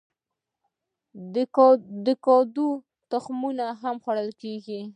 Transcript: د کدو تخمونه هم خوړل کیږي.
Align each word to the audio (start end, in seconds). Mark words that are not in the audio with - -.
د 2.05 2.07
کدو 2.25 2.67
تخمونه 3.11 3.65
هم 3.81 3.95
خوړل 4.03 4.29
کیږي. 4.41 4.81